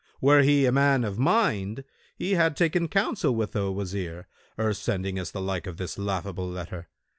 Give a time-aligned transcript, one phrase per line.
[0.19, 1.83] Were he a man of mind,
[2.15, 4.25] he had taken counsel with a Wazir,
[4.57, 6.87] ere sending us the like of this laughable letter.